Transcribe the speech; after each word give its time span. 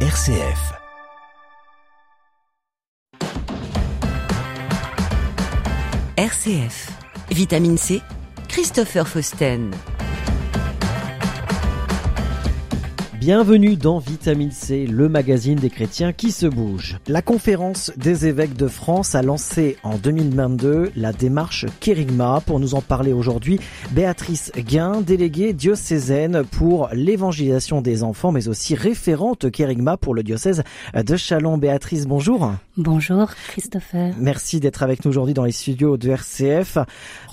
RCF. 0.00 0.74
RCF. 6.18 6.88
Vitamine 7.30 7.78
C. 7.78 8.02
Christopher 8.46 9.06
Fausten. 9.06 9.72
Bienvenue 13.18 13.76
dans 13.76 13.98
Vitamine 13.98 14.50
C, 14.50 14.86
le 14.86 15.08
magazine 15.08 15.58
des 15.58 15.70
chrétiens 15.70 16.12
qui 16.12 16.30
se 16.30 16.46
bouge. 16.46 16.98
La 17.08 17.22
conférence 17.22 17.90
des 17.96 18.26
évêques 18.26 18.56
de 18.56 18.68
France 18.68 19.14
a 19.14 19.22
lancé 19.22 19.78
en 19.82 19.96
2022 19.96 20.92
la 20.94 21.12
démarche 21.14 21.64
Kérigma. 21.80 22.42
Pour 22.44 22.60
nous 22.60 22.74
en 22.74 22.82
parler 22.82 23.14
aujourd'hui, 23.14 23.58
Béatrice 23.92 24.52
Guin, 24.54 25.00
déléguée 25.00 25.54
diocésaine 25.54 26.44
pour 26.44 26.90
l'évangélisation 26.92 27.80
des 27.80 28.02
enfants, 28.02 28.32
mais 28.32 28.48
aussi 28.48 28.74
référente 28.74 29.50
Kérigma 29.50 29.96
pour 29.96 30.14
le 30.14 30.22
diocèse 30.22 30.62
de 30.94 31.16
Chalon. 31.16 31.56
Béatrice, 31.56 32.06
bonjour. 32.06 32.52
Bonjour 32.76 33.30
Christopher. 33.48 34.14
Merci 34.18 34.60
d'être 34.60 34.82
avec 34.82 35.04
nous 35.04 35.10
aujourd'hui 35.10 35.32
dans 35.32 35.44
les 35.44 35.52
studios 35.52 35.96
de 35.96 36.10
RCF. 36.10 36.76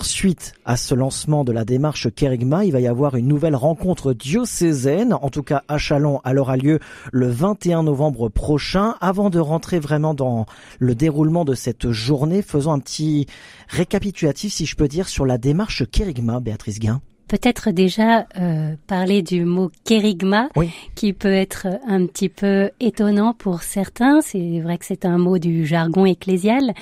Suite 0.00 0.54
à 0.64 0.78
ce 0.78 0.94
lancement 0.94 1.44
de 1.44 1.52
la 1.52 1.66
démarche 1.66 2.08
Kérigma, 2.10 2.64
il 2.64 2.72
va 2.72 2.80
y 2.80 2.86
avoir 2.86 3.16
une 3.16 3.28
nouvelle 3.28 3.54
rencontre 3.54 4.14
diocésaine, 4.14 5.12
en 5.12 5.28
tout 5.28 5.42
cas 5.42 5.62
à 5.68 5.73
Chalon. 5.78 6.20
Elle 6.24 6.38
aura 6.38 6.56
lieu 6.56 6.78
le 7.12 7.28
21 7.28 7.82
novembre 7.82 8.28
prochain. 8.28 8.94
Avant 9.00 9.30
de 9.30 9.38
rentrer 9.38 9.78
vraiment 9.78 10.14
dans 10.14 10.46
le 10.78 10.94
déroulement 10.94 11.44
de 11.44 11.54
cette 11.54 11.90
journée, 11.90 12.42
faisons 12.42 12.72
un 12.72 12.78
petit 12.78 13.26
récapitulatif, 13.68 14.52
si 14.52 14.66
je 14.66 14.76
peux 14.76 14.88
dire, 14.88 15.08
sur 15.08 15.26
la 15.26 15.38
démarche 15.38 15.84
Kérigma, 15.90 16.40
Béatrice 16.40 16.78
Guin. 16.78 17.00
Peut-être 17.28 17.70
déjà 17.70 18.26
euh, 18.38 18.74
parler 18.86 19.22
du 19.22 19.44
mot 19.44 19.70
kérigma, 19.84 20.50
qui 20.94 21.14
peut 21.14 21.32
être 21.32 21.66
un 21.86 22.06
petit 22.06 22.28
peu 22.28 22.70
étonnant 22.80 23.32
pour 23.32 23.62
certains. 23.62 24.20
C'est 24.20 24.60
vrai 24.60 24.76
que 24.76 24.84
c'est 24.84 25.06
un 25.06 25.16
mot 25.16 25.38
du 25.38 25.66
jargon 25.66 26.04
ecclésial. 26.04 26.74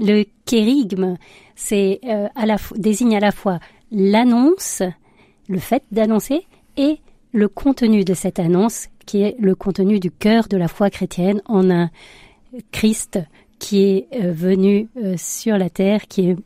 Le 0.00 0.24
kérigme, 0.46 1.16
c'est 1.54 2.00
euh, 2.04 2.26
à 2.34 2.46
la 2.46 2.56
désigne 2.76 3.16
à 3.16 3.20
la 3.20 3.30
fois 3.30 3.60
l'annonce, 3.92 4.82
le 5.48 5.58
fait 5.58 5.84
d'annoncer, 5.92 6.46
et 6.76 6.98
le 7.32 7.48
contenu 7.48 8.04
de 8.04 8.14
cette 8.14 8.38
annonce, 8.38 8.88
qui 9.06 9.22
est 9.22 9.36
le 9.38 9.54
contenu 9.54 10.00
du 10.00 10.10
cœur 10.10 10.48
de 10.48 10.56
la 10.56 10.68
foi 10.68 10.90
chrétienne 10.90 11.42
en 11.46 11.70
un 11.70 11.90
Christ 12.72 13.18
qui 13.58 13.84
est 13.84 14.08
euh, 14.14 14.32
venu 14.32 14.88
sur 15.16 15.58
la 15.58 15.70
terre, 15.70 16.06
qui 16.08 16.36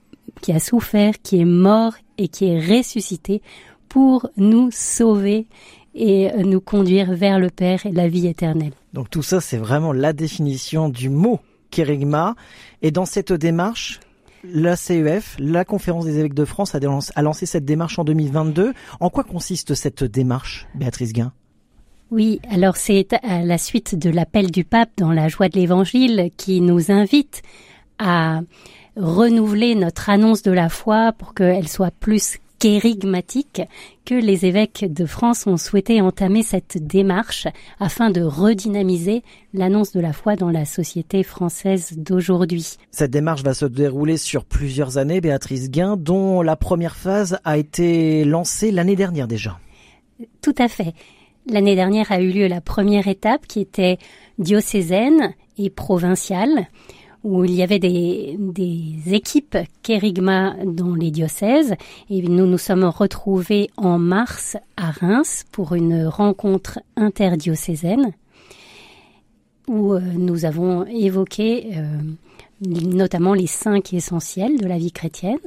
qui 0.41 0.53
a 0.53 0.59
souffert, 0.59 1.15
qui 1.23 1.41
est 1.41 1.45
mort 1.47 1.95
et 2.19 2.29
qui 2.29 2.47
est 2.47 2.59
ressuscité 2.59 3.43
pour 3.89 4.29
nous 4.37 4.71
sauver 4.71 5.47
et 5.95 6.31
nous 6.39 6.61
conduire 6.61 7.13
vers 7.13 7.39
le 7.39 7.51
Père 7.51 7.85
et 7.85 7.93
la 7.93 8.09
vie 8.09 8.27
éternelle. 8.27 8.73
Donc 8.93 9.11
tout 9.11 9.23
ça, 9.23 9.41
c'est 9.41 9.59
vraiment 9.59 9.93
la 9.93 10.13
définition 10.13 10.89
du 10.89 11.11
mot 11.11 11.41
kérigma. 11.71 12.35
Et 12.81 12.91
dans 12.91 13.05
cette 13.07 13.33
démarche, 13.33 14.01
la 14.45 14.77
CEF, 14.77 15.37
la 15.39 15.65
Conférence 15.65 16.05
des 16.05 16.19
évêques 16.19 16.35
de 16.35 16.45
France, 16.45 16.75
a 16.75 17.23
lancé 17.23 17.47
cette 17.47 17.65
démarche 17.65 17.98
en 17.98 18.05
2022. 18.05 18.73
En 19.01 19.11
quoi 19.11 19.25
consiste 19.25 19.75
cette 19.75 20.05
démarche, 20.05 20.67
Béatrice 20.75 21.12
Guin? 21.12 21.33
Oui, 22.11 22.41
alors 22.51 22.77
c'est 22.77 23.15
à 23.23 23.43
la 23.43 23.57
suite 23.57 23.98
de 23.98 24.11
l'appel 24.11 24.51
du 24.51 24.65
pape 24.65 24.91
dans 24.98 25.13
la 25.13 25.29
joie 25.29 25.48
de 25.48 25.59
l'évangile 25.59 26.31
qui 26.37 26.61
nous 26.61 26.91
invite 26.91 27.43
à 27.98 28.41
renouveler 28.97 29.75
notre 29.75 30.11
annonce 30.11 30.43
de 30.43 30.51
la 30.51 30.69
foi 30.69 31.13
pour 31.13 31.33
qu'elle 31.33 31.69
soit 31.69 31.91
plus 31.91 32.39
kérigmatique 32.63 33.61
que 34.05 34.15
les 34.15 34.47
évêques 34.47 34.87
de 34.89 35.05
France 35.05 35.49
ont 35.49 35.57
souhaité 35.57 36.01
entamer 36.01 36.45
cette 36.45 36.79
démarche 36.79 37.49
afin 37.81 38.11
de 38.11 38.23
redynamiser 38.23 39.25
l'annonce 39.53 39.91
de 39.91 39.99
la 39.99 40.13
foi 40.13 40.37
dans 40.37 40.49
la 40.49 40.65
société 40.65 41.25
française 41.25 41.95
d'aujourd'hui. 41.97 42.77
Cette 42.93 43.11
démarche 43.11 43.43
va 43.43 43.55
se 43.55 43.65
dérouler 43.65 44.17
sur 44.17 44.45
plusieurs 44.45 44.97
années, 44.97 45.20
Béatrice 45.20 45.73
Guin, 45.73 45.97
dont 45.97 46.41
la 46.41 46.55
première 46.55 46.95
phase 46.95 47.41
a 47.42 47.59
été 47.59 48.25
lancée 48.25 48.70
l'année 48.70 48.95
dernière 48.95 49.27
déjà. 49.27 49.59
Tout 50.41 50.55
à 50.57 50.69
fait. 50.69 50.95
L'année 51.51 51.75
dernière 51.75 52.13
a 52.13 52.20
eu 52.20 52.31
lieu 52.31 52.47
la 52.47 52.61
première 52.61 53.09
étape 53.09 53.48
qui 53.48 53.59
était 53.59 53.98
diocésaine 54.39 55.35
et 55.59 55.69
provinciale 55.69 56.69
où 57.25 57.45
il 57.45 57.55
y 57.55 57.63
avait 57.63 57.79
des, 57.79 58.37
des 58.39 59.15
équipes 59.15 59.59
Kérigma 59.83 60.57
dans 60.65 60.95
les 60.95 61.11
diocèses. 61.11 61.75
Et 62.11 62.23
nous 62.23 62.47
nous 62.47 62.59
sommes 62.59 62.85
retrouvés 62.85 63.71
en 63.77 63.99
mars 63.99 64.57
à 64.77 64.91
Reims 64.91 65.45
pour 65.53 65.75
une 65.75 66.07
rencontre 66.07 66.81
interdiocésaine 66.97 68.13
où 69.69 69.95
euh, 69.95 70.01
nous 70.01 70.45
avons 70.45 70.85
évoqué 70.87 71.71
euh, 71.77 71.99
notamment 72.61 73.35
les 73.35 73.47
cinq 73.47 73.93
essentiels 73.93 74.59
de 74.59 74.67
la 74.67 74.79
vie 74.79 74.93
chrétienne. 74.93 75.39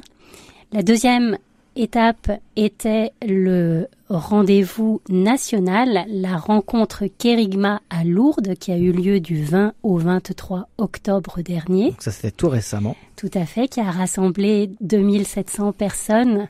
La 0.72 0.84
deuxième 0.84 1.38
étape 1.76 2.32
était 2.56 3.12
le 3.26 3.88
rendez-vous 4.10 5.02
national, 5.10 6.06
la 6.08 6.38
rencontre 6.38 7.06
Kérigma 7.06 7.82
à 7.90 8.04
Lourdes 8.04 8.56
qui 8.56 8.72
a 8.72 8.78
eu 8.78 8.92
lieu 8.92 9.20
du 9.20 9.44
20 9.44 9.74
au 9.84 9.98
23 9.98 10.70
octobre 10.78 11.42
dernier. 11.42 11.92
Donc 11.92 12.02
ça 12.02 12.12
c'était 12.12 12.32
tout 12.32 12.50
récemment. 12.50 12.96
Tout 13.16 13.32
à 13.34 13.46
fait, 13.46 13.68
qui 13.68 13.80
a 13.80 13.92
rassemblé 13.92 14.70
2700 14.82 15.74
personnes 15.74 16.48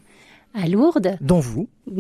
à 0.54 0.68
Lourdes. 0.68 1.18
Dont 1.22 1.40
vous 1.40 1.68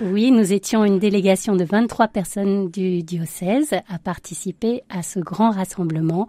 Oui, 0.00 0.30
nous 0.30 0.52
étions 0.52 0.84
une 0.84 0.98
délégation 0.98 1.56
de 1.56 1.64
23 1.64 2.08
personnes 2.08 2.70
du 2.70 3.02
diocèse 3.02 3.74
à 3.88 3.98
participer 3.98 4.82
à 4.88 5.02
ce 5.02 5.20
grand 5.20 5.50
rassemblement 5.50 6.26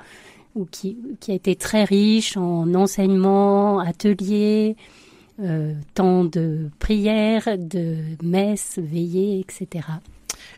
qui, 0.71 0.97
qui 1.19 1.31
a 1.31 1.35
été 1.35 1.55
très 1.55 1.83
riche 1.83 2.35
en 2.37 2.73
enseignements, 2.73 3.79
ateliers, 3.79 4.75
euh, 5.41 5.73
temps 5.93 6.25
de 6.25 6.69
prière, 6.79 7.57
de 7.57 7.97
messe, 8.21 8.77
veillée, 8.77 9.39
etc. 9.39 9.85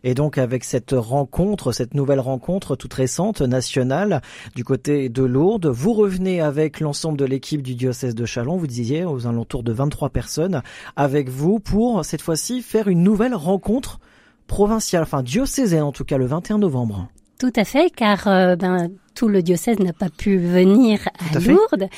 Et 0.04 0.14
donc 0.14 0.38
avec 0.38 0.64
cette 0.64 0.94
rencontre, 0.94 1.72
cette 1.72 1.94
nouvelle 1.94 2.20
rencontre 2.20 2.76
toute 2.76 2.94
récente 2.94 3.42
nationale 3.42 4.22
du 4.56 4.64
côté 4.64 5.10
de 5.10 5.24
Lourdes, 5.24 5.68
vous 5.68 5.94
revenez 5.94 6.42
avec 6.42 6.80
l'ensemble 6.80 7.18
de 7.18 7.26
l'équipe 7.26 7.62
du 7.62 7.76
diocèse 7.76 8.16
de 8.16 8.26
Chalon, 8.26 8.58
vous 8.58 8.68
disiez 8.68 9.06
aux 9.06 9.28
alentours 9.28 9.64
de 9.64 9.72
23 9.72 10.10
personnes, 10.10 10.62
avec 10.96 11.30
vous 11.30 11.60
pour 11.60 12.04
cette 12.06 12.22
fois-ci 12.22 12.62
faire 12.62 12.88
une 12.88 13.04
nouvelle 13.04 13.36
rencontre 13.36 14.00
provinciale, 14.48 15.04
enfin 15.04 15.24
diocésaine 15.24 15.84
en 15.84 15.92
tout 15.92 16.06
cas 16.06 16.18
le 16.18 16.26
21 16.26 16.58
novembre. 16.58 17.08
Tout 17.42 17.54
à 17.56 17.66
fait, 17.66 17.90
car 17.90 18.28
euh, 18.28 18.56
ben, 18.56 18.92
tout 19.16 19.28
le 19.28 19.42
diocèse 19.42 19.80
n'a 19.80 19.94
pas 19.94 20.12
pu 20.12 20.38
venir 20.38 21.10
à, 21.18 21.40
Lourdes. 21.40 21.90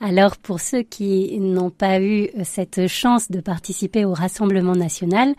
Alors 0.00 0.36
pour 0.36 0.60
ceux 0.60 0.82
qui 0.82 1.40
n'ont 1.40 1.70
pas 1.70 2.00
eu 2.00 2.28
cette 2.44 2.86
chance 2.86 3.28
de 3.28 3.40
participer 3.40 4.04
au 4.04 4.12
Rassemblement 4.12 4.76
national, 4.76 5.34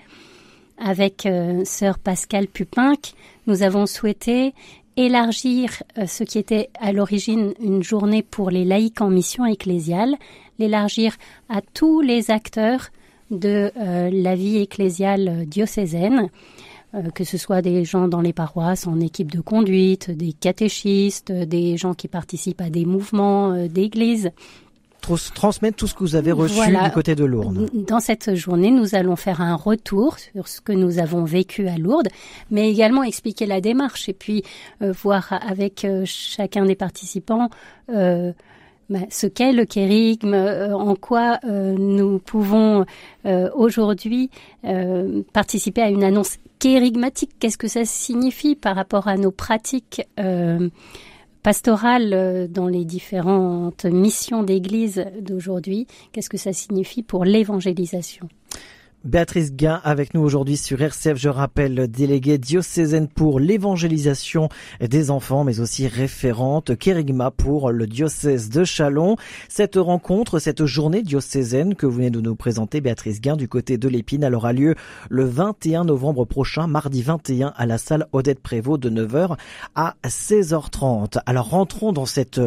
avec 0.78 1.26
euh, 1.26 1.64
sœur 1.64 1.98
Pascal 1.98 2.48
Pupinck, 2.48 3.14
nous 3.48 3.64
avons 3.64 3.86
souhaité 3.86 4.54
élargir 4.98 5.82
euh, 5.98 6.08
ce 6.08 6.26
qui 6.26 6.40
était 6.40 6.70
à 6.82 6.92
l'origine 6.92 7.54
une 7.62 7.84
journée 7.84 8.22
pour 8.22 8.50
les 8.50 8.66
laïcs 8.66 9.00
en 9.00 9.10
mission 9.10 9.46
ecclésiale, 9.46 10.18
l'élargir 10.60 11.16
à 11.48 11.62
tous 11.74 12.02
les 12.02 12.32
acteurs 12.32 12.90
de 13.32 13.72
la 13.76 14.36
vie 14.36 14.58
ecclésiale 14.58 15.46
diocésaine. 15.48 16.30
Euh, 16.96 17.10
que 17.10 17.24
ce 17.24 17.38
soit 17.38 17.62
des 17.62 17.86
gens 17.86 18.08
dans 18.08 18.22
les 18.22 18.34
paroisses 18.34 18.86
en 18.86 19.00
équipe 19.00 19.32
de 19.32 19.42
conduite, 19.42 20.12
des 20.12 20.32
catéchistes, 20.32 21.32
des 21.32 21.76
gens 21.76 21.96
qui 21.96 22.08
participent 22.08 22.62
à 22.62 22.70
des 22.70 22.86
mouvements 22.86 23.52
euh, 23.52 23.68
d'église 23.68 24.32
transmettre 25.36 25.76
tout 25.76 25.88
ce 25.88 25.94
que 25.94 26.00
vous 26.00 26.16
avez 26.16 26.32
reçu 26.32 26.60
du 26.66 26.92
côté 26.94 27.14
de 27.14 27.26
Lourdes. 27.26 27.70
Dans 27.74 28.00
cette 28.00 28.36
journée, 28.36 28.72
nous 28.72 28.96
allons 28.96 29.18
faire 29.18 29.42
un 29.42 29.56
retour 29.56 30.18
sur 30.18 30.48
ce 30.48 30.62
que 30.62 30.72
nous 30.72 30.98
avons 30.98 31.26
vécu 31.26 31.68
à 31.68 31.78
Lourdes, 31.78 32.08
mais 32.52 32.72
également 32.72 33.04
expliquer 33.04 33.46
la 33.46 33.60
démarche 33.60 34.08
et 34.08 34.14
puis 34.14 34.44
euh, 34.82 34.94
voir 34.94 35.28
avec 35.46 35.86
chacun 36.06 36.66
des 36.66 36.76
participants 36.76 37.50
euh, 37.90 38.32
bah, 38.90 39.00
ce 39.10 39.28
qu'est 39.28 39.54
le 39.54 39.66
kérigme, 39.66 40.34
en 40.34 40.96
quoi 40.96 41.40
nous 41.44 42.20
pouvons 42.20 42.86
aujourd'hui 43.56 44.30
participer 45.34 45.82
à 45.82 45.90
une 45.90 46.04
annonce 46.04 46.38
kérigmatique, 46.64 47.32
qu'est-ce 47.40 47.58
que 47.58 47.68
ça 47.68 47.84
signifie 47.84 48.56
par 48.56 48.78
rapport 48.78 49.10
à 49.10 49.18
nos 49.18 49.32
pratiques 49.32 50.02
euh, 50.18 50.70
pastorales 51.42 52.14
euh, 52.14 52.48
dans 52.48 52.70
les 52.70 52.86
différentes 52.86 53.84
missions 53.84 54.44
d'église 54.44 55.04
d'aujourd'hui? 55.20 55.88
Qu'est-ce 56.14 56.30
que 56.30 56.38
ça 56.38 56.54
signifie 56.54 57.04
pour 57.04 57.26
l'évangélisation? 57.26 58.30
Béatrice 59.04 59.54
Gain 59.54 59.82
avec 59.84 60.14
nous 60.14 60.22
aujourd'hui 60.22 60.56
sur 60.56 60.82
RCF, 60.82 61.18
je 61.18 61.28
rappelle, 61.28 61.90
déléguée 61.90 62.38
diocésaine 62.38 63.10
pour 63.10 63.42
l'évangélisation 63.42 64.48
des 64.80 65.12
enfants, 65.12 65.44
mais 65.44 65.60
aussi 65.60 65.88
référente 65.88 66.78
Kérigma 66.78 67.30
pour 67.30 67.72
le 67.72 67.86
diocèse 67.86 68.50
de 68.50 68.64
Chalon. 68.64 69.18
Cette 69.50 69.76
rencontre, 69.76 70.40
cette 70.40 70.66
journée 70.66 71.02
diocésaine 71.02 71.76
que 71.76 71.86
vous 71.86 71.98
venez 71.98 72.12
de 72.12 72.22
nous 72.22 72.36
présenter, 72.36 72.80
Béatrice 72.80 73.20
Gain, 73.20 73.36
du 73.36 73.50
côté 73.50 73.78
de 73.78 73.90
l'Épine, 73.90 74.24
elle 74.24 74.36
aura 74.36 74.54
lieu 74.54 74.76
le 75.10 75.26
21 75.26 75.84
novembre 75.84 76.24
prochain, 76.24 76.68
mardi 76.68 77.02
21, 77.02 77.52
à 77.58 77.66
la 77.66 77.78
salle 77.78 78.08
Odette 78.14 78.40
Prévost 78.40 78.82
de 78.82 78.90
9h 78.90 79.36
à 79.76 79.96
16h30. 80.06 81.20
Alors 81.26 81.50
rentrons 81.50 81.92
dans 81.92 82.06
cette 82.06 82.40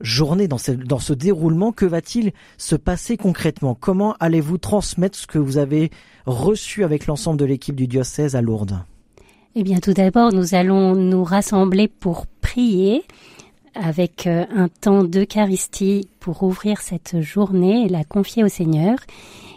journée, 0.00 0.48
dans 0.48 0.58
ce, 0.58 0.72
dans 0.72 0.98
ce 0.98 1.12
déroulement, 1.12 1.72
que 1.72 1.86
va-t-il 1.86 2.32
se 2.56 2.76
passer 2.76 3.16
concrètement? 3.16 3.74
Comment 3.74 4.14
allez-vous 4.20 4.58
transmettre 4.58 5.16
ce 5.18 5.26
que 5.26 5.38
vous 5.38 5.58
avez 5.58 5.90
reçu 6.26 6.84
avec 6.84 7.06
l'ensemble 7.06 7.38
de 7.38 7.44
l'équipe 7.44 7.76
du 7.76 7.86
diocèse 7.86 8.36
à 8.36 8.42
Lourdes? 8.42 8.78
Eh 9.54 9.62
bien, 9.62 9.80
tout 9.80 9.92
d'abord, 9.92 10.32
nous 10.32 10.54
allons 10.54 10.94
nous 10.94 11.24
rassembler 11.24 11.88
pour 11.88 12.26
prier 12.40 13.02
avec 13.80 14.26
euh, 14.26 14.44
un 14.54 14.68
temps 14.68 15.04
d'Eucharistie 15.04 16.08
pour 16.20 16.42
ouvrir 16.42 16.80
cette 16.80 17.20
journée 17.20 17.86
et 17.86 17.88
la 17.88 18.04
confier 18.04 18.44
au 18.44 18.48
Seigneur. 18.48 18.98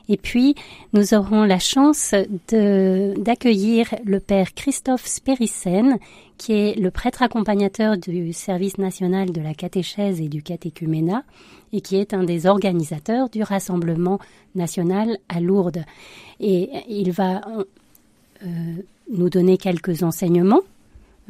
Et 0.10 0.18
puis, 0.18 0.56
nous 0.94 1.14
aurons 1.14 1.44
la 1.44 1.60
chance 1.60 2.14
d'accueillir 2.50 3.88
le 4.04 4.20
Père 4.20 4.54
Christophe 4.54 5.06
Spérissen, 5.06 6.00
qui 6.38 6.54
est 6.54 6.78
le 6.78 6.92
prêtre 6.92 7.22
accompagnateur 7.22 7.98
du 7.98 8.34
service 8.34 8.78
national 8.78 9.32
de 9.32 9.42
la 9.42 9.54
catéchèse 9.54 10.20
et 10.20 10.28
du 10.28 10.42
catéchuménat, 10.44 11.24
et 11.72 11.82
qui 11.82 11.96
est 11.96 12.14
un 12.14 12.24
des 12.24 12.46
organisateurs 12.46 13.30
du 13.30 13.44
Rassemblement 13.44 14.20
national 14.56 15.18
à 15.30 15.40
Lourdes. 15.40 15.86
Et 16.40 16.70
il 16.90 17.12
va 17.12 17.42
euh, 18.44 18.48
nous 19.12 19.30
donner 19.30 19.58
quelques 19.58 20.04
enseignements 20.04 20.62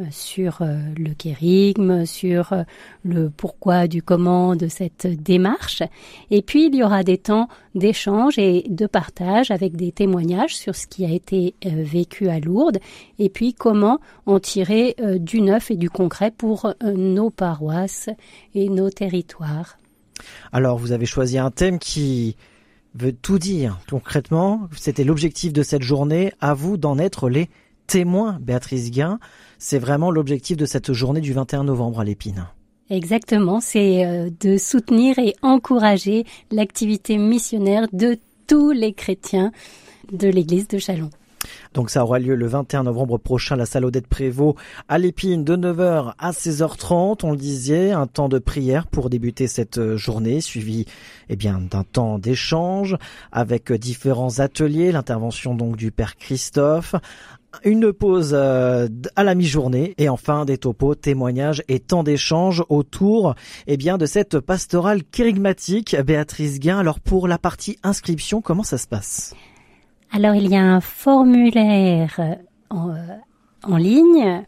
sur 0.09 0.61
euh, 0.61 0.79
le 0.97 1.13
kérigme, 1.13 2.05
sur 2.05 2.53
euh, 2.53 2.63
le 3.03 3.29
pourquoi 3.29 3.87
du 3.87 4.01
comment 4.01 4.55
de 4.55 4.67
cette 4.67 5.07
démarche. 5.07 5.83
Et 6.29 6.41
puis 6.41 6.67
il 6.67 6.75
y 6.75 6.83
aura 6.83 7.03
des 7.03 7.17
temps 7.17 7.47
d'échange 7.75 8.37
et 8.37 8.65
de 8.69 8.87
partage 8.87 9.51
avec 9.51 9.75
des 9.75 9.91
témoignages 9.91 10.55
sur 10.55 10.75
ce 10.75 10.87
qui 10.87 11.05
a 11.05 11.09
été 11.09 11.55
vécu 11.63 12.27
à 12.27 12.39
Lourdes 12.39 12.79
et 13.19 13.29
puis 13.29 13.53
comment 13.53 13.99
en 14.25 14.39
tirer 14.39 14.95
du 15.19 15.41
neuf 15.41 15.71
et 15.71 15.77
du 15.77 15.89
concret 15.89 16.31
pour 16.31 16.73
nos 16.83 17.29
paroisses 17.29 18.09
et 18.53 18.69
nos 18.69 18.89
territoires. 18.89 19.77
Alors 20.51 20.77
vous 20.77 20.91
avez 20.91 21.05
choisi 21.05 21.37
un 21.37 21.51
thème 21.51 21.79
qui 21.79 22.35
veut 22.95 23.13
tout 23.13 23.39
dire 23.39 23.79
concrètement. 23.89 24.67
C'était 24.75 25.03
l'objectif 25.03 25.53
de 25.53 25.63
cette 25.63 25.83
journée. 25.83 26.33
À 26.41 26.53
vous 26.53 26.77
d'en 26.77 26.97
être 26.97 27.29
les 27.29 27.49
témoins, 27.87 28.37
Béatrice 28.41 28.91
Guin. 28.91 29.19
C'est 29.57 29.79
vraiment 29.79 30.11
l'objectif 30.11 30.57
de 30.57 30.65
cette 30.65 30.93
journée 30.93 31.21
du 31.21 31.33
21 31.33 31.63
novembre 31.63 31.99
à 31.99 32.03
l'Épine. 32.03 32.47
Exactement, 32.89 33.61
c'est 33.61 34.05
euh, 34.05 34.29
de 34.41 34.57
soutenir 34.57 35.17
et 35.17 35.35
encourager 35.41 36.25
l'activité 36.51 37.17
missionnaire 37.17 37.87
de 37.93 38.17
tous 38.47 38.71
les 38.71 38.91
chrétiens 38.91 39.53
de 40.11 40.27
l'église 40.27 40.67
de 40.67 40.77
Chalon. 40.77 41.09
Donc 41.73 41.89
ça 41.89 42.03
aura 42.03 42.19
lieu 42.19 42.35
le 42.35 42.47
21 42.47 42.83
novembre 42.83 43.17
prochain, 43.17 43.55
la 43.55 43.65
salle 43.65 43.85
Odette 43.85 44.07
Prévost 44.07 44.57
à 44.89 44.97
l'Épine 44.97 45.43
de 45.43 45.55
9h 45.55 46.13
à 46.19 46.31
16h30. 46.31 47.19
On 47.23 47.31
le 47.31 47.37
disait, 47.37 47.91
un 47.91 48.07
temps 48.07 48.29
de 48.29 48.39
prière 48.39 48.87
pour 48.87 49.09
débuter 49.09 49.47
cette 49.47 49.77
euh, 49.77 49.97
journée, 49.97 50.41
suivi 50.41 50.85
eh 51.29 51.35
bien 51.35 51.59
d'un 51.59 51.83
temps 51.83 52.19
d'échange 52.19 52.97
avec 53.31 53.71
différents 53.71 54.39
ateliers, 54.39 54.91
l'intervention 54.91 55.55
donc 55.55 55.77
du 55.77 55.91
Père 55.91 56.17
Christophe, 56.17 56.95
une 57.63 57.93
pause 57.93 58.31
euh, 58.33 58.87
à 59.15 59.23
la 59.23 59.35
mi-journée 59.35 59.93
et 59.97 60.09
enfin 60.09 60.45
des 60.45 60.57
topos, 60.57 60.95
témoignages 60.95 61.63
et 61.67 61.79
temps 61.79 62.03
d'échange 62.03 62.63
autour 62.69 63.35
eh 63.67 63.77
bien 63.77 63.97
de 63.97 64.05
cette 64.05 64.39
pastorale 64.39 65.03
kérigmatique. 65.03 65.95
Béatrice 65.95 66.59
Guin, 66.59 66.79
alors 66.79 66.99
pour 66.99 67.27
la 67.27 67.37
partie 67.37 67.77
inscription, 67.83 68.41
comment 68.41 68.63
ça 68.63 68.77
se 68.77 68.87
passe? 68.87 69.35
Alors 70.11 70.35
il 70.35 70.49
y 70.49 70.55
a 70.55 70.61
un 70.61 70.81
formulaire 70.81 72.37
en, 72.69 72.89
euh, 72.89 73.77
ligne. 73.77 74.43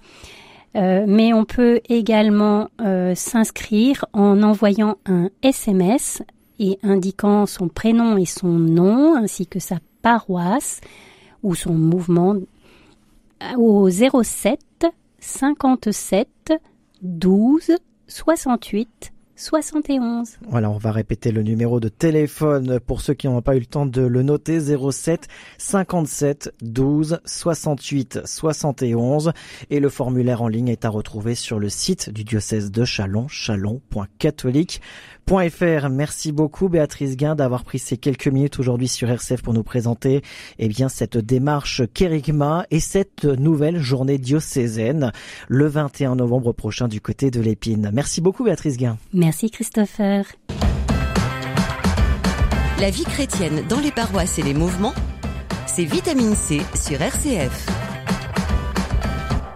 Euh, 0.75 1.05
mais 1.07 1.33
on 1.33 1.45
peut 1.45 1.81
également 1.87 2.69
s'inscrire 3.13 4.05
en 4.13 4.41
envoyant 4.41 4.95
un 5.05 5.29
SMS 5.43 6.23
et 6.59 6.79
indiquant 6.81 7.45
son 7.45 7.67
prénom 7.67 8.17
et 8.17 8.25
son 8.25 8.47
nom 8.47 9.15
ainsi 9.15 9.45
que 9.45 9.59
sa 9.59 9.77
paroisse 10.01 10.81
ou 11.43 11.55
son 11.55 11.73
mouvement 11.73 12.35
au 13.57 13.89
07 13.89 14.59
57 15.19 16.53
12 17.01 17.77
68 18.07 19.13
71. 19.35 20.37
Voilà, 20.47 20.69
on 20.69 20.77
va 20.77 20.91
répéter 20.91 21.31
le 21.31 21.41
numéro 21.41 21.79
de 21.79 21.89
téléphone 21.89 22.79
pour 22.79 23.01
ceux 23.01 23.13
qui 23.13 23.27
n'ont 23.27 23.41
pas 23.41 23.55
eu 23.55 23.59
le 23.59 23.65
temps 23.65 23.85
de 23.85 24.01
le 24.01 24.21
noter 24.21 24.59
07 24.59 25.27
57 25.57 26.53
12 26.61 27.19
68 27.25 28.21
71 28.25 29.33
et 29.69 29.79
le 29.79 29.89
formulaire 29.89 30.43
en 30.43 30.47
ligne 30.47 30.69
est 30.69 30.85
à 30.85 30.89
retrouver 30.89 31.35
sur 31.35 31.59
le 31.59 31.69
site 31.69 32.09
du 32.11 32.23
diocèse 32.23 32.71
de 32.71 32.85
Chalon, 32.85 33.27
chalon.catholique. 33.27 34.81
.fr. 35.27 35.89
Merci 35.89 36.31
beaucoup 36.31 36.69
Béatrice 36.69 37.17
Guin 37.17 37.35
d'avoir 37.35 37.63
pris 37.63 37.79
ces 37.79 37.97
quelques 37.97 38.27
minutes 38.27 38.59
aujourd'hui 38.59 38.87
sur 38.87 39.09
RCF 39.09 39.41
pour 39.41 39.53
nous 39.53 39.63
présenter 39.63 40.21
eh 40.59 40.67
bien 40.67 40.89
cette 40.89 41.17
démarche 41.17 41.81
Kérigma 41.93 42.65
et 42.71 42.79
cette 42.79 43.25
nouvelle 43.25 43.79
journée 43.79 44.17
diocésaine 44.17 45.11
le 45.47 45.67
21 45.67 46.15
novembre 46.15 46.53
prochain 46.53 46.87
du 46.87 47.01
côté 47.01 47.31
de 47.31 47.41
l'Épine. 47.41 47.91
Merci 47.93 48.21
beaucoup 48.21 48.43
Béatrice 48.43 48.77
Guin. 48.77 48.97
Merci 49.13 49.49
Christopher. 49.49 50.25
La 52.79 52.89
vie 52.89 53.05
chrétienne 53.05 53.63
dans 53.69 53.79
les 53.79 53.91
paroisses 53.91 54.39
et 54.39 54.43
les 54.43 54.53
mouvements, 54.53 54.93
c'est 55.67 55.85
Vitamine 55.85 56.35
C 56.35 56.61
sur 56.75 57.01
RCF. 57.01 57.92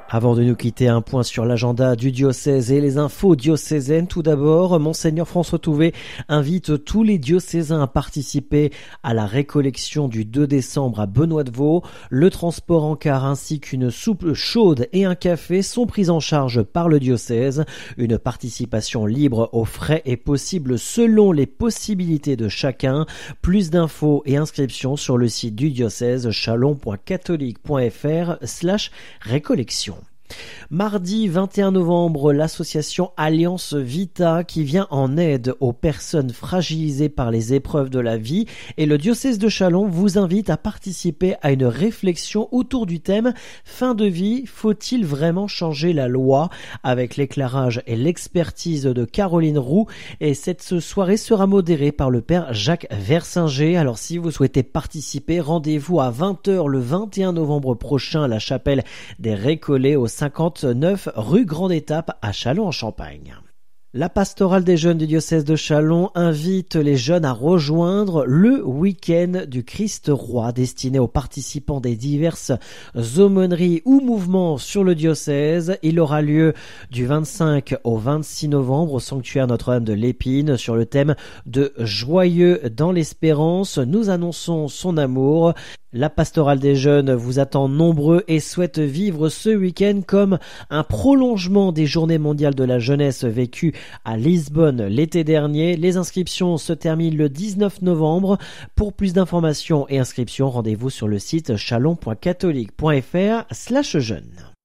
Avant 0.10 0.36
de 0.36 0.44
nous 0.44 0.56
quitter, 0.56 0.88
un 0.88 1.02
point 1.02 1.22
sur 1.22 1.44
l'agenda 1.44 1.98
du 1.98 2.14
diocèse 2.14 2.72
et 2.72 2.80
les 2.80 2.98
infos 2.98 3.36
diocésaines. 3.36 4.08
Tout 4.08 4.24
d'abord, 4.24 4.80
Monseigneur 4.80 5.28
François 5.28 5.60
Touvet 5.60 5.92
invite 6.30 6.86
tous 6.86 7.04
les 7.04 7.18
diocésains 7.18 7.82
à 7.82 7.88
participer 7.88 8.72
à 9.04 9.14
la 9.14 9.26
récollection 9.26 10.08
du 10.08 10.24
2 10.24 10.48
décembre 10.48 11.02
à 11.02 11.08
Benoît 11.08 11.44
de 11.44 11.52
Vaux. 11.52 11.84
Le 12.10 12.30
transport 12.30 12.86
en 12.86 12.96
car 12.96 13.26
ainsi 13.26 13.60
qu'une 13.60 13.92
soupe 13.92 14.34
chaude 14.34 14.88
et 14.94 15.04
un 15.04 15.16
café 15.16 15.62
sont 15.62 15.86
pris 15.86 16.10
en 16.10 16.22
charge 16.22 16.64
par 16.64 16.88
le 16.88 17.02
diocèse. 17.02 17.66
Une 17.98 18.18
participation 18.18 19.06
libre 19.06 19.50
aux 19.52 19.66
frais 19.66 20.04
est 20.06 20.16
possible 20.16 20.80
selon 20.80 21.34
les 21.34 21.48
possibilités 21.48 22.38
de 22.38 22.48
chacun. 22.48 23.06
Plus 23.42 23.72
d'infos 23.72 24.24
et 24.26 24.38
inscriptions 24.38 24.96
sur 24.96 25.18
le 25.18 25.28
site 25.28 25.56
du 25.56 25.70
diocèse 25.70 26.32
chalon.catholique.fr 26.32 28.38
slash 28.46 28.92
récollection. 29.20 29.97
Mardi 30.70 31.30
21 31.30 31.72
novembre, 31.72 32.34
l'association 32.34 33.12
Alliance 33.16 33.74
Vita 33.74 34.44
qui 34.44 34.66
vient 34.66 34.86
en 34.92 35.16
aide 35.16 35.54
aux 35.62 35.72
personnes 35.72 36.32
fragilisées 36.32 37.08
par 37.08 37.32
les 37.32 37.54
épreuves 37.54 37.90
de 37.90 38.02
la 38.02 38.18
vie. 38.18 38.48
Et 38.76 38.86
le 38.86 38.98
diocèse 38.98 39.40
de 39.40 39.48
Chalon 39.48 39.88
vous 39.88 40.18
invite 40.18 40.50
à 40.50 40.58
participer 40.58 41.36
à 41.42 41.54
une 41.54 41.64
réflexion 41.64 42.50
autour 42.52 42.86
du 42.86 43.00
thème 43.00 43.34
Fin 43.64 43.96
de 43.96 44.04
vie, 44.04 44.46
faut-il 44.46 45.06
vraiment 45.06 45.48
changer 45.48 45.94
la 45.94 46.10
loi? 46.10 46.50
Avec 46.84 47.16
l'éclairage 47.16 47.82
et 47.88 47.96
l'expertise 47.96 48.84
de 48.84 49.06
Caroline 49.06 49.60
Roux. 49.60 49.86
Et 50.20 50.34
cette 50.34 50.82
soirée 50.82 51.16
sera 51.16 51.48
modérée 51.48 51.94
par 51.94 52.10
le 52.10 52.20
père 52.20 52.54
Jacques 52.54 52.88
Versinger. 52.92 53.78
Alors 53.78 53.98
si 53.98 54.18
vous 54.18 54.32
souhaitez 54.32 54.64
participer, 54.64 55.40
rendez-vous 55.40 56.02
à 56.02 56.12
20h 56.12 56.68
le 56.68 56.80
21 56.80 57.32
novembre 57.32 57.74
prochain 57.74 58.24
à 58.24 58.28
la 58.28 58.40
chapelle 58.40 58.84
des 59.18 59.34
Récollets 59.34 59.96
au 59.96 60.08
59 60.58 61.10
rue 61.16 61.46
Grande 61.46 61.72
Étape 61.72 62.18
à 62.24 62.32
Châlons-en-Champagne. 62.32 63.36
La 63.94 64.10
pastorale 64.10 64.64
des 64.64 64.76
jeunes 64.76 64.98
du 64.98 65.08
diocèse 65.08 65.46
de 65.46 65.56
Chalon 65.56 66.10
invite 66.16 66.76
les 66.76 66.98
jeunes 66.98 67.26
à 67.26 67.32
rejoindre 67.32 68.26
le 68.26 68.66
week-end 68.66 69.44
du 69.48 69.64
Christ 69.64 70.10
roi 70.12 70.52
destiné 70.52 70.98
aux 71.00 71.08
participants 71.08 71.80
des 71.80 71.96
diverses 71.96 72.52
aumôneries 73.18 73.84
ou 73.86 74.02
mouvements 74.02 74.58
sur 74.58 74.84
le 74.84 74.96
diocèse. 74.96 75.78
Il 75.84 76.00
aura 76.00 76.22
lieu 76.22 76.54
du 76.90 77.06
25 77.06 77.76
au 77.84 77.98
26 77.98 78.50
novembre 78.50 78.94
au 78.94 79.00
sanctuaire 79.00 79.48
Notre-Dame 79.48 79.86
de 79.86 79.94
l'Épine 79.94 80.58
sur 80.58 80.76
le 80.76 80.86
thème 80.86 81.16
de 81.46 81.74
joyeux 81.78 82.62
dans 82.76 82.92
l'espérance. 82.92 83.78
Nous 83.78 84.10
annonçons 84.10 84.68
son 84.68 84.98
amour. 84.98 85.54
La 85.94 86.10
pastorale 86.10 86.60
des 86.60 86.76
jeunes 86.76 87.14
vous 87.14 87.40
attend 87.40 87.70
nombreux 87.70 88.26
et 88.28 88.42
souhaite 88.42 88.78
vivre 88.78 89.30
ce 89.30 89.50
week-end 89.50 90.02
comme 90.06 90.38
un 90.70 90.84
prolongement 90.84 91.72
des 91.72 91.86
journées 91.86 92.18
mondiales 92.18 92.56
de 92.56 92.66
la 92.66 92.78
jeunesse 92.78 93.24
vécues 93.24 93.74
à 94.04 94.18
Lisbonne 94.18 94.84
l'été 94.84 95.24
dernier. 95.24 95.78
Les 95.78 95.96
inscriptions 95.96 96.58
se 96.58 96.74
terminent 96.74 97.18
le 97.18 97.30
19 97.30 97.84
novembre. 97.84 98.38
Pour 98.76 98.92
plus 98.92 99.14
d'informations 99.14 99.88
et 99.88 99.98
inscriptions, 99.98 100.50
rendez-vous 100.50 100.90
sur 100.90 101.08
le 101.08 101.20
site 101.20 101.56
chalon.catholique.fr 101.56 103.46
slash 103.52 103.98
jeunes. 103.98 104.57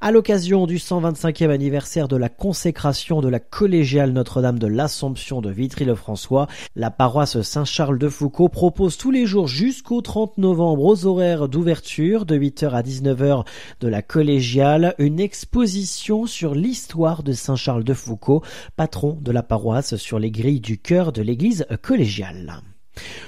À 0.00 0.10
l'occasion 0.10 0.66
du 0.66 0.78
125e 0.78 1.50
anniversaire 1.50 2.08
de 2.08 2.16
la 2.16 2.28
consécration 2.28 3.20
de 3.20 3.28
la 3.28 3.38
collégiale 3.38 4.10
Notre-Dame 4.10 4.58
de 4.58 4.66
l'Assomption 4.66 5.40
de 5.40 5.50
Vitry-le-François, 5.50 6.48
la 6.74 6.90
paroisse 6.90 7.40
Saint-Charles 7.42 7.98
de 7.98 8.08
Foucault 8.08 8.48
propose 8.48 8.96
tous 8.96 9.10
les 9.10 9.26
jours 9.26 9.46
jusqu'au 9.46 10.00
30 10.00 10.38
novembre 10.38 10.84
aux 10.84 11.06
horaires 11.06 11.48
d'ouverture 11.48 12.26
de 12.26 12.36
8h 12.36 12.70
à 12.70 12.82
19h 12.82 13.46
de 13.80 13.88
la 13.88 14.02
collégiale 14.02 14.94
une 14.98 15.20
exposition 15.20 16.26
sur 16.26 16.54
l'histoire 16.54 17.22
de 17.22 17.32
Saint-Charles 17.32 17.84
de 17.84 17.94
Foucault, 17.94 18.42
patron 18.76 19.18
de 19.20 19.30
la 19.30 19.42
paroisse 19.42 19.96
sur 19.96 20.18
les 20.18 20.30
grilles 20.30 20.60
du 20.60 20.78
cœur 20.78 21.12
de 21.12 21.22
l'église 21.22 21.66
collégiale. 21.82 22.62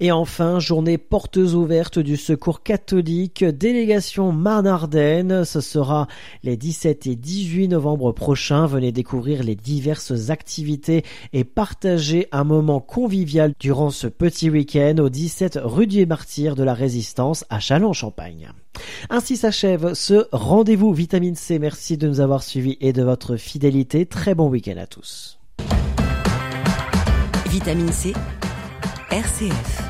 Et 0.00 0.12
enfin, 0.12 0.60
journée 0.60 0.98
portes 0.98 1.36
ouvertes 1.36 1.98
du 1.98 2.16
secours 2.16 2.62
catholique, 2.62 3.44
délégation 3.44 4.32
Marne-Ardenne. 4.32 5.44
Ce 5.44 5.60
sera 5.60 6.06
les 6.42 6.56
17 6.56 7.06
et 7.06 7.16
18 7.16 7.68
novembre 7.68 8.12
prochains. 8.12 8.66
Venez 8.66 8.92
découvrir 8.92 9.42
les 9.42 9.56
diverses 9.56 10.30
activités 10.30 11.04
et 11.32 11.44
partager 11.44 12.28
un 12.32 12.44
moment 12.44 12.80
convivial 12.80 13.52
durant 13.58 13.90
ce 13.90 14.06
petit 14.06 14.50
week-end 14.50 14.96
au 14.98 15.08
17 15.08 15.58
rue 15.62 15.86
du 15.86 16.06
Martyr 16.06 16.54
de 16.54 16.62
la 16.62 16.74
Résistance 16.74 17.44
à 17.50 17.60
Châlons-Champagne. 17.60 18.50
Ainsi 19.10 19.36
s'achève 19.36 19.94
ce 19.94 20.26
rendez-vous 20.32 20.92
vitamine 20.92 21.34
C. 21.34 21.58
Merci 21.58 21.96
de 21.96 22.08
nous 22.08 22.20
avoir 22.20 22.42
suivis 22.42 22.76
et 22.80 22.92
de 22.92 23.02
votre 23.02 23.36
fidélité. 23.36 24.06
Très 24.06 24.34
bon 24.34 24.48
week-end 24.48 24.76
à 24.78 24.86
tous. 24.86 25.38
Vitamine 27.48 27.92
C, 27.92 28.12
RCF. 29.10 29.87